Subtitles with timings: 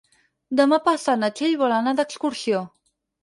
[0.59, 2.63] Demà passat na Txell vol anar d'excursió.